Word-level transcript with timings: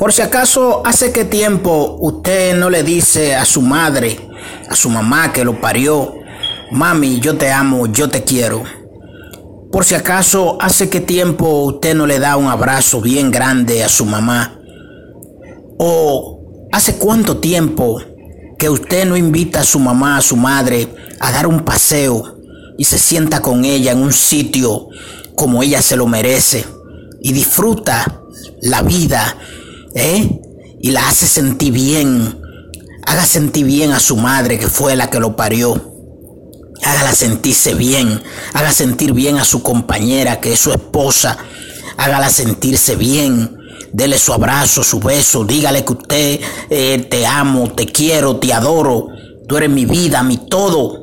Por 0.00 0.14
si 0.14 0.22
acaso, 0.22 0.80
¿hace 0.86 1.12
qué 1.12 1.26
tiempo 1.26 1.98
usted 2.00 2.56
no 2.56 2.70
le 2.70 2.82
dice 2.82 3.34
a 3.34 3.44
su 3.44 3.60
madre, 3.60 4.18
a 4.66 4.74
su 4.74 4.88
mamá 4.88 5.30
que 5.30 5.44
lo 5.44 5.60
parió, 5.60 6.14
mami, 6.70 7.20
yo 7.20 7.36
te 7.36 7.50
amo, 7.50 7.86
yo 7.86 8.08
te 8.08 8.24
quiero? 8.24 8.62
Por 9.70 9.84
si 9.84 9.94
acaso, 9.94 10.56
¿hace 10.58 10.88
qué 10.88 11.00
tiempo 11.00 11.64
usted 11.64 11.94
no 11.94 12.06
le 12.06 12.18
da 12.18 12.38
un 12.38 12.46
abrazo 12.46 13.02
bien 13.02 13.30
grande 13.30 13.84
a 13.84 13.90
su 13.90 14.06
mamá? 14.06 14.58
¿O 15.76 16.68
hace 16.72 16.96
cuánto 16.96 17.36
tiempo 17.36 18.00
que 18.58 18.70
usted 18.70 19.04
no 19.04 19.18
invita 19.18 19.60
a 19.60 19.64
su 19.64 19.78
mamá, 19.78 20.16
a 20.16 20.22
su 20.22 20.36
madre, 20.36 20.88
a 21.20 21.30
dar 21.30 21.46
un 21.46 21.60
paseo 21.60 22.38
y 22.78 22.84
se 22.84 22.98
sienta 22.98 23.42
con 23.42 23.66
ella 23.66 23.92
en 23.92 23.98
un 23.98 24.14
sitio 24.14 24.88
como 25.36 25.62
ella 25.62 25.82
se 25.82 25.96
lo 25.96 26.06
merece 26.06 26.64
y 27.20 27.34
disfruta 27.34 28.22
la 28.62 28.80
vida 28.80 29.36
¿eh? 29.94 30.40
Y 30.80 30.90
la 30.90 31.08
hace 31.08 31.26
sentir 31.26 31.72
bien. 31.72 32.40
Haga 33.06 33.24
sentir 33.24 33.66
bien 33.66 33.92
a 33.92 34.00
su 34.00 34.16
madre 34.16 34.58
que 34.58 34.68
fue 34.68 34.96
la 34.96 35.10
que 35.10 35.20
lo 35.20 35.36
parió. 35.36 35.90
Hágala 36.82 37.14
sentirse 37.14 37.74
bien. 37.74 38.22
Haga 38.52 38.72
sentir 38.72 39.12
bien 39.12 39.38
a 39.38 39.44
su 39.44 39.62
compañera 39.62 40.40
que 40.40 40.52
es 40.54 40.60
su 40.60 40.72
esposa. 40.72 41.38
Hágala 41.96 42.30
sentirse 42.30 42.96
bien. 42.96 43.56
Dele 43.92 44.18
su 44.18 44.32
abrazo, 44.32 44.82
su 44.82 45.00
beso. 45.00 45.44
Dígale 45.44 45.84
que 45.84 45.92
usted 45.92 46.40
eh, 46.70 47.06
te 47.10 47.26
amo, 47.26 47.72
te 47.72 47.86
quiero, 47.86 48.36
te 48.36 48.52
adoro. 48.52 49.08
Tú 49.46 49.56
eres 49.56 49.70
mi 49.70 49.84
vida, 49.84 50.22
mi 50.22 50.36
todo. 50.36 50.98